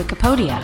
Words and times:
Wikipedia. 0.00 0.62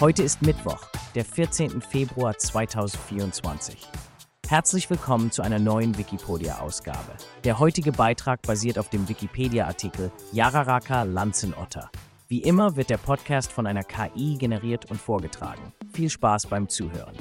Heute 0.00 0.22
ist 0.22 0.42
Mittwoch, 0.42 0.78
der 1.14 1.24
14. 1.24 1.80
Februar 1.80 2.36
2024. 2.36 3.88
Herzlich 4.46 4.90
willkommen 4.90 5.30
zu 5.30 5.40
einer 5.40 5.58
neuen 5.58 5.96
Wikipedia-Ausgabe. 5.96 7.12
Der 7.44 7.58
heutige 7.58 7.92
Beitrag 7.92 8.42
basiert 8.42 8.78
auf 8.78 8.90
dem 8.90 9.08
Wikipedia-Artikel 9.08 10.12
Yararaka 10.30 11.04
Lanzenotter. 11.04 11.90
Wie 12.28 12.42
immer 12.42 12.76
wird 12.76 12.90
der 12.90 12.98
Podcast 12.98 13.50
von 13.50 13.66
einer 13.66 13.82
KI 13.82 14.36
generiert 14.36 14.90
und 14.90 15.00
vorgetragen. 15.00 15.72
Viel 15.94 16.10
Spaß 16.10 16.48
beim 16.48 16.68
Zuhören. 16.68 17.16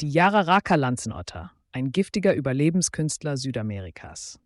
Die 0.00 0.10
Yararaka-Lanzenotter, 0.10 1.52
ein 1.72 1.90
giftiger 1.90 2.34
Überlebenskünstler 2.34 3.38
Südamerikas. 3.38 4.38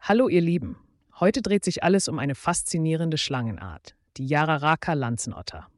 Hallo 0.00 0.28
ihr 0.28 0.40
Lieben, 0.40 0.76
heute 1.20 1.40
dreht 1.40 1.64
sich 1.64 1.84
alles 1.84 2.08
um 2.08 2.18
eine 2.18 2.34
faszinierende 2.34 3.16
Schlangenart, 3.16 3.94
die 4.16 4.26
Yararaka-Lanzenotter. 4.26 5.68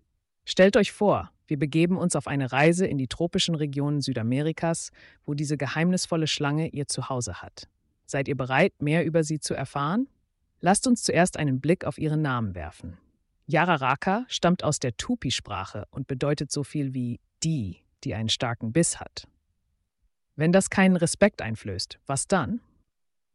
Stellt 0.47 0.79
euch 0.79 0.93
vor, 0.93 1.31
wir 1.47 1.59
begeben 1.59 1.99
uns 1.99 2.17
auf 2.17 2.27
eine 2.27 2.51
Reise 2.51 2.87
in 2.87 2.97
die 2.97 3.09
tropischen 3.09 3.55
Regionen 3.55 4.01
Südamerikas, 4.01 4.91
wo 5.27 5.35
diese 5.35 5.59
geheimnisvolle 5.59 6.27
Schlange 6.27 6.69
ihr 6.69 6.87
Zuhause 6.87 7.43
hat. 7.43 7.69
Seid 8.07 8.29
ihr 8.29 8.37
bereit, 8.37 8.73
mehr 8.81 9.05
über 9.05 9.23
sie 9.23 9.39
zu 9.39 9.55
erfahren? 9.55 10.09
Lasst 10.61 10.87
uns 10.87 11.03
zuerst 11.03 11.37
einen 11.37 11.61
Blick 11.61 11.85
auf 11.85 11.99
ihren 11.99 12.23
Namen 12.23 12.55
werfen. 12.55 12.97
Yararaka 13.47 14.25
stammt 14.29 14.65
aus 14.65 14.79
der 14.79 14.97
Tupi-Sprache 14.97 15.87
und 15.91 16.07
bedeutet 16.07 16.51
so 16.51 16.65
viel 16.65 16.95
wie 16.95 17.21
die, 17.43 17.83
die 18.05 18.15
einen 18.15 18.29
starken 18.29 18.73
Biss 18.73 18.99
hat. 19.01 19.27
Wenn 20.41 20.53
das 20.53 20.71
keinen 20.71 20.97
Respekt 20.97 21.43
einflößt, 21.43 21.99
was 22.07 22.27
dann? 22.27 22.63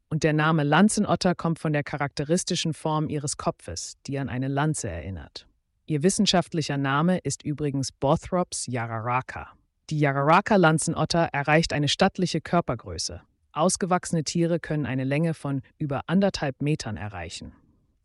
Und 0.10 0.24
der 0.24 0.34
Name 0.34 0.64
Lanzenotter 0.64 1.36
kommt 1.36 1.60
von 1.60 1.72
der 1.72 1.84
charakteristischen 1.84 2.74
Form 2.74 3.10
ihres 3.10 3.38
Kopfes, 3.38 3.94
die 4.08 4.18
an 4.18 4.28
eine 4.28 4.48
Lanze 4.48 4.90
erinnert. 4.90 5.46
Ihr 5.86 6.02
wissenschaftlicher 6.02 6.78
Name 6.78 7.20
ist 7.20 7.44
übrigens 7.44 7.92
Bothrops 7.92 8.66
yararaka. 8.66 9.50
Die 9.92 10.00
Yararaka-Lanzenotter 10.00 11.30
erreicht 11.32 11.74
eine 11.74 11.90
stattliche 11.90 12.42
Körpergröße. 12.42 13.22
Ausgewachsene 13.52 14.24
Tiere 14.24 14.60
können 14.60 14.88
eine 14.88 15.04
Länge 15.04 15.36
von 15.36 15.62
über 15.78 16.02
anderthalb 16.08 16.60
Metern 16.64 16.98
erreichen. 16.98 17.54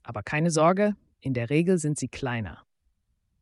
Aber 0.03 0.23
keine 0.23 0.51
Sorge, 0.51 0.95
in 1.23 1.33
der 1.33 1.49
Regel 1.49 1.79
sind 1.79 1.99
sie 1.99 2.09
kleiner. 2.09 2.67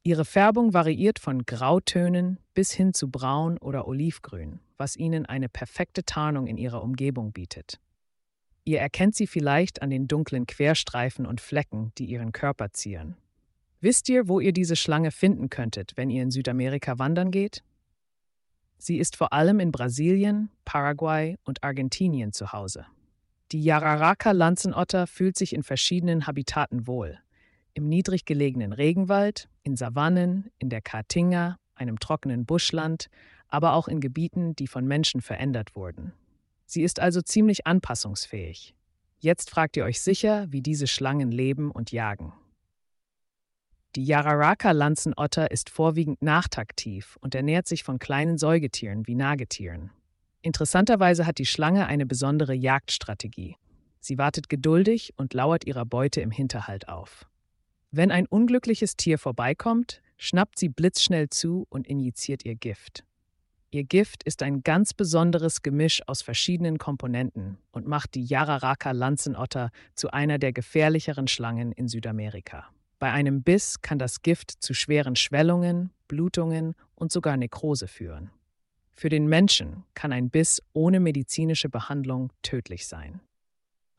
Ihre 0.09 0.25
Färbung 0.25 0.73
variiert 0.73 1.19
von 1.19 1.45
Grautönen 1.45 2.39
bis 2.55 2.73
hin 2.73 2.95
zu 2.95 3.11
braun 3.11 3.59
oder 3.59 3.87
olivgrün, 3.87 4.59
was 4.79 4.97
ihnen 4.97 5.27
eine 5.27 5.51
perfekte 5.51 6.03
Tarnung 6.03 6.47
in 6.47 6.57
ihrer 6.57 6.83
Umgebung 6.83 7.33
bietet. 7.33 7.79
Ihr 8.65 8.81
erkennt 8.81 9.17
sie 9.17 9.27
vielleicht 9.27 9.83
an 9.83 9.91
den 9.91 10.09
dunklen 10.09 10.47
Querstreifen 10.47 11.27
und 11.27 11.43
Flecken, 11.43 11.93
die 11.99 12.07
ihren 12.07 12.33
Körper 12.33 12.73
zieren. 12.73 13.19
Wisst 13.83 14.09
ihr, 14.09 14.29
wo 14.29 14.41
ihr 14.41 14.55
diese 14.55 14.77
Schlange 14.77 15.11
finden 15.11 15.51
könntet, 15.51 15.93
wenn 15.97 16.09
ihr 16.09 16.23
in 16.23 16.31
Südamerika 16.31 16.99
wandern 16.99 17.31
geht? 17.31 17.63
Sie 18.79 18.97
ist 18.97 19.15
vor 19.15 19.35
allem 19.35 19.61
in 19.61 19.73
Brasilien, 19.73 20.49
Paraguay 20.65 21.37
und 21.45 21.63
Argentinien 21.63 22.33
zu 22.33 22.55
Hause. 22.55 22.87
Die 23.53 23.63
Yararaka-Lanzenotter 23.63 25.07
fühlt 25.07 25.37
sich 25.37 25.53
in 25.53 25.63
verschiedenen 25.63 26.27
Habitaten 26.27 26.87
wohl 26.87 27.19
im 27.79 27.89
niedrig 27.89 28.25
gelegenen 28.25 28.73
Regenwald, 28.73 29.49
in 29.63 29.77
Savannen, 29.77 30.51
in 30.59 30.69
der 30.69 30.83
Caatinga, 30.83 31.59
einem 31.77 32.01
trockenen 32.01 32.45
Buschland, 32.45 33.07
aber 33.47 33.75
auch 33.75 33.87
in 33.87 34.01
Gebieten, 34.01 34.57
die 34.57 34.67
von 34.67 34.85
Menschen 34.85 35.21
verändert 35.21 35.77
wurden. 35.77 36.13
Sie 36.67 36.83
ist 36.83 36.99
also 36.99 37.23
ziemlich 37.23 37.69
anpassungsfähig. 37.69 38.75
Jetzt 39.21 39.51
fragt 39.51 39.77
ihr 39.77 39.85
euch 39.85 40.01
sicher, 40.01 40.47
wie 40.51 40.61
diese 40.61 40.89
Schlangen 40.89 41.31
leben 41.31 41.71
und 41.71 41.93
jagen. 41.93 42.33
Die 43.95 44.05
Yararaka-Lanzenotter 44.05 45.51
ist 45.53 45.71
vorwiegend 45.71 46.21
nachtaktiv 46.21 47.17
und 47.21 47.37
ernährt 47.37 47.69
sich 47.69 47.85
von 47.85 48.01
kleinen 48.01 48.39
Säugetieren 48.39 49.07
wie 49.07 49.15
Nagetieren. 49.15 49.91
Interessanterweise 50.43 51.27
hat 51.27 51.39
die 51.39 51.47
Schlange 51.47 51.87
eine 51.87 52.07
besondere 52.07 52.55
Jagdstrategie. 52.55 53.57
Sie 54.01 54.19
wartet 54.19 54.49
geduldig 54.49 55.15
und 55.17 55.33
lauert 55.33 55.65
ihrer 55.65 55.85
Beute 55.85 56.21
im 56.21 56.33
Hinterhalt 56.33 56.89
auf. 56.89 57.29
Wenn 57.91 58.11
ein 58.11 58.27
unglückliches 58.27 58.97
Tier 58.97 59.19
vorbeikommt, 59.19 60.03
schnappt 60.19 60.59
sie 60.59 60.69
blitzschnell 60.69 61.31
zu 61.31 61.67
und 61.71 61.87
injiziert 61.87 62.45
ihr 62.45 62.55
Gift. 62.55 63.05
Ihr 63.71 63.85
Gift 63.85 64.23
ist 64.25 64.43
ein 64.43 64.63
ganz 64.63 64.95
besonderes 64.95 65.63
Gemisch 65.63 66.03
aus 66.07 66.23
verschiedenen 66.23 66.79
Komponenten 66.79 67.59
und 67.71 67.87
macht 67.87 68.15
die 68.15 68.25
Yararaka 68.25 68.93
Lanzenotter 68.93 69.71
zu 69.95 70.11
einer 70.11 70.39
der 70.39 70.53
gefährlicheren 70.53 71.29
Schlangen 71.29 71.73
in 71.73 71.89
Südamerika. 71.89 72.67
Bei 72.99 73.13
einem 73.13 73.43
Biss 73.43 73.81
kann 73.81 73.99
das 73.99 74.23
Gift 74.23 74.51
zu 74.63 74.75
schweren 74.75 75.17
Schwellungen, 75.17 75.91
Blutungen 76.09 76.75
und 76.95 77.13
sogar 77.13 77.37
Nekrose 77.37 77.89
führen. 77.89 78.31
Für 78.93 79.11
den 79.11 79.29
Menschen 79.29 79.85
kann 79.95 80.13
ein 80.13 80.31
Biss 80.31 80.63
ohne 80.73 80.99
medizinische 80.99 81.69
Behandlung 81.69 82.33
tödlich 82.43 82.87
sein. 82.87 83.21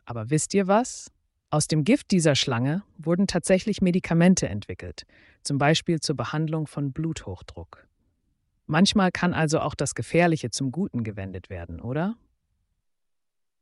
Aber 0.04 0.30
wisst 0.30 0.54
ihr 0.54 0.68
was? 0.68 1.12
Aus 1.52 1.68
dem 1.68 1.84
Gift 1.84 2.12
dieser 2.12 2.36
Schlange 2.36 2.84
wurden 2.98 3.26
tatsächlich 3.26 3.82
Medikamente 3.82 4.48
entwickelt, 4.48 5.06
zum 5.42 5.58
Beispiel 5.58 6.00
zur 6.00 6.16
Behandlung 6.16 6.68
von 6.68 6.92
Bluthochdruck. 6.92 7.88
Manchmal 8.68 9.12
kann 9.12 9.34
also 9.34 9.60
auch 9.60 9.74
das 9.74 9.96
Gefährliche 9.96 10.52
zum 10.52 10.72
Guten 10.72 11.04
gewendet 11.04 11.50
werden, 11.50 11.82
oder? 11.82 12.16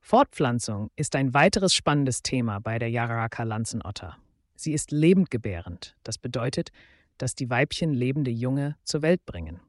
Fortpflanzung 0.01 0.91
ist 0.97 1.15
ein 1.15 1.33
weiteres 1.33 1.73
spannendes 1.73 2.23
Thema 2.23 2.59
bei 2.59 2.77
der 2.77 2.89
Yararaka-Lanzenotter. 2.89 4.17
Sie 4.55 4.73
ist 4.73 4.91
lebendgebärend, 4.91 5.95
das 6.03 6.17
bedeutet, 6.17 6.71
dass 7.17 7.35
die 7.35 7.49
Weibchen 7.49 7.93
lebende 7.93 8.31
Junge 8.31 8.75
zur 8.83 9.01
Welt 9.01 9.25
bringen. 9.25 9.61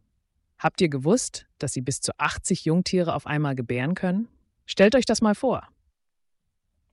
Habt 0.59 0.81
ihr 0.81 0.89
gewusst, 0.89 1.47
dass 1.59 1.73
sie 1.73 1.83
bis 1.83 2.01
zu 2.01 2.13
80 2.19 2.65
Jungtiere 2.65 3.15
auf 3.15 3.29
einmal 3.29 3.55
gebären 3.55 3.95
können? 3.95 4.27
Stellt 4.67 4.97
euch 4.97 5.07
das 5.07 5.23
mal 5.23 5.37
vor. 5.37 5.69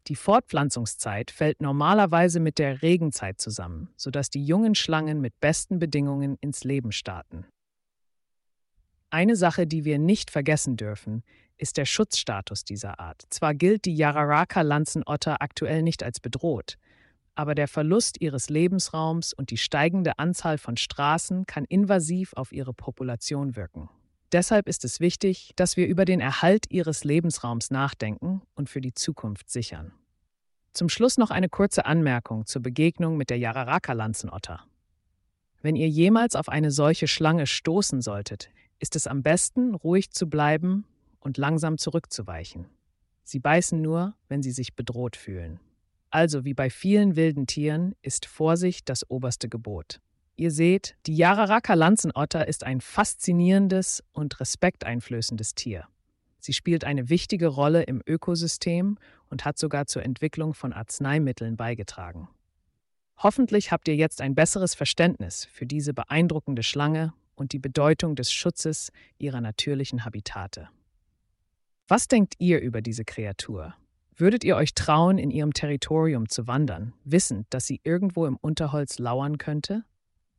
Die 0.07 0.15
Fortpflanzungszeit 0.15 1.31
fällt 1.31 1.61
normalerweise 1.61 2.39
mit 2.39 2.59
der 2.59 2.83
Regenzeit 2.83 3.41
zusammen, 3.41 3.89
sodass 3.95 4.29
die 4.29 4.45
jungen 4.45 4.75
Schlangen 4.75 5.19
mit 5.19 5.39
besten 5.39 5.79
Bedingungen 5.79 6.37
ins 6.41 6.63
Leben 6.63 6.91
starten. 6.91 7.45
Eine 9.09 9.35
Sache, 9.35 9.65
die 9.65 9.83
wir 9.83 9.97
nicht 9.97 10.29
vergessen 10.29 10.77
dürfen, 10.77 11.23
ist 11.57 11.77
der 11.77 11.85
Schutzstatus 11.85 12.65
dieser 12.65 12.99
Art. 12.99 13.23
Zwar 13.29 13.55
gilt 13.55 13.85
die 13.85 13.95
Yararaka-Lanzenotter 13.95 15.41
aktuell 15.41 15.81
nicht 15.81 16.03
als 16.03 16.19
bedroht, 16.19 16.77
aber 17.33 17.55
der 17.55 17.67
Verlust 17.67 18.21
ihres 18.21 18.49
Lebensraums 18.49 19.33
und 19.33 19.49
die 19.49 19.57
steigende 19.57 20.19
Anzahl 20.19 20.57
von 20.57 20.77
Straßen 20.77 21.45
kann 21.45 21.65
invasiv 21.65 22.33
auf 22.33 22.51
ihre 22.51 22.73
Population 22.73 23.55
wirken. 23.55 23.89
Deshalb 24.35 24.67
ist 24.67 24.83
es 24.83 24.99
wichtig, 24.99 25.53
dass 25.55 25.77
wir 25.77 25.87
über 25.87 26.03
den 26.03 26.19
Erhalt 26.19 26.69
ihres 26.69 27.05
Lebensraums 27.05 27.71
nachdenken 27.71 28.41
und 28.53 28.69
für 28.69 28.81
die 28.81 28.93
Zukunft 28.93 29.49
sichern. 29.49 29.93
Zum 30.73 30.89
Schluss 30.89 31.17
noch 31.17 31.31
eine 31.31 31.47
kurze 31.47 31.85
Anmerkung 31.85 32.45
zur 32.45 32.61
Begegnung 32.61 33.15
mit 33.15 33.29
der 33.29 33.37
Yararaka-Lanzenotter. 33.37 34.65
Wenn 35.61 35.77
ihr 35.77 35.87
jemals 35.87 36.35
auf 36.35 36.49
eine 36.49 36.71
solche 36.71 37.07
Schlange 37.07 37.47
stoßen 37.47 38.01
solltet, 38.01 38.49
ist 38.77 38.97
es 38.97 39.07
am 39.07 39.23
besten, 39.23 39.73
ruhig 39.73 40.11
zu 40.11 40.27
bleiben 40.27 40.83
und 41.21 41.37
langsam 41.37 41.77
zurückzuweichen. 41.77 42.65
Sie 43.23 43.39
beißen 43.39 43.81
nur, 43.81 44.15
wenn 44.27 44.43
sie 44.43 44.51
sich 44.51 44.75
bedroht 44.75 45.15
fühlen. 45.15 45.61
Also 46.09 46.43
wie 46.43 46.53
bei 46.53 46.69
vielen 46.69 47.15
wilden 47.15 47.47
Tieren 47.47 47.95
ist 48.01 48.25
Vorsicht 48.25 48.89
das 48.89 49.09
oberste 49.09 49.47
Gebot. 49.47 50.01
Ihr 50.37 50.51
seht, 50.51 50.95
die 51.05 51.15
Yararaka-Lanzenotter 51.15 52.47
ist 52.47 52.65
ein 52.65 52.81
faszinierendes 52.81 54.03
und 54.11 54.39
respekteinflößendes 54.39 55.55
Tier. 55.55 55.87
Sie 56.39 56.53
spielt 56.53 56.83
eine 56.83 57.09
wichtige 57.09 57.47
Rolle 57.47 57.83
im 57.83 58.01
Ökosystem 58.05 58.97
und 59.29 59.45
hat 59.45 59.57
sogar 59.57 59.87
zur 59.87 60.03
Entwicklung 60.03 60.53
von 60.53 60.73
Arzneimitteln 60.73 61.55
beigetragen. 61.55 62.27
Hoffentlich 63.17 63.71
habt 63.71 63.87
ihr 63.87 63.95
jetzt 63.95 64.19
ein 64.19 64.35
besseres 64.35 64.75
Verständnis 64.75 65.45
für 65.45 65.65
diese 65.65 65.93
beeindruckende 65.93 66.63
Schlange 66.63 67.13
und 67.35 67.53
die 67.53 67.59
Bedeutung 67.59 68.15
des 68.15 68.31
Schutzes 68.31 68.91
ihrer 69.17 69.39
natürlichen 69.39 70.03
Habitate. 70.03 70.69
Was 71.87 72.09
denkt 72.09 72.33
ihr 72.39 72.59
über 72.59 72.81
diese 72.81 73.05
Kreatur? 73.05 73.73
Würdet 74.17 74.43
ihr 74.43 74.55
euch 74.55 74.73
trauen, 74.73 75.17
in 75.17 75.31
ihrem 75.31 75.53
Territorium 75.53 76.27
zu 76.29 76.45
wandern, 76.47 76.93
wissend, 77.05 77.47
dass 77.51 77.67
sie 77.67 77.79
irgendwo 77.83 78.25
im 78.25 78.37
Unterholz 78.37 78.99
lauern 78.99 79.37
könnte? 79.37 79.83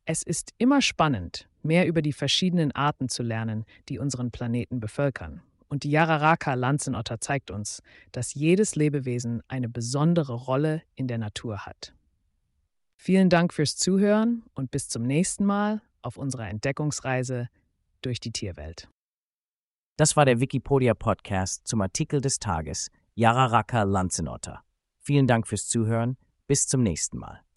Es 0.08 0.22
ist 0.22 0.54
immer 0.58 0.82
spannend, 0.82 1.48
mehr 1.64 1.88
über 1.88 2.00
die 2.00 2.12
verschiedenen 2.12 2.70
Arten 2.70 3.08
zu 3.08 3.24
lernen, 3.24 3.64
die 3.88 3.98
unseren 3.98 4.30
Planeten 4.30 4.78
bevölkern. 4.78 5.42
Und 5.68 5.82
die 5.82 5.90
Yararaka-Lanzenotter 5.90 7.20
zeigt 7.20 7.50
uns, 7.50 7.82
dass 8.12 8.32
jedes 8.32 8.76
Lebewesen 8.76 9.42
eine 9.48 9.68
besondere 9.68 10.34
Rolle 10.34 10.82
in 10.94 11.08
der 11.08 11.18
Natur 11.18 11.66
hat. 11.66 11.92
Vielen 12.94 13.30
Dank 13.30 13.52
fürs 13.52 13.76
Zuhören 13.76 14.44
und 14.54 14.70
bis 14.70 14.88
zum 14.88 15.02
nächsten 15.02 15.44
Mal 15.44 15.82
auf 16.02 16.16
unserer 16.16 16.48
Entdeckungsreise 16.48 17.48
durch 18.00 18.20
die 18.20 18.30
Tierwelt. 18.30 18.88
Das 19.96 20.16
war 20.16 20.24
der 20.24 20.38
Wikipedia 20.38 20.94
Podcast 20.94 21.66
zum 21.66 21.80
Artikel 21.80 22.20
des 22.20 22.38
Tages 22.38 22.92
Jararaca 23.16 23.82
Lanzenotter. 23.82 24.62
Vielen 25.00 25.26
Dank 25.26 25.48
fürs 25.48 25.66
Zuhören. 25.66 26.16
Bis 26.46 26.68
zum 26.68 26.84
nächsten 26.84 27.18
Mal. 27.18 27.46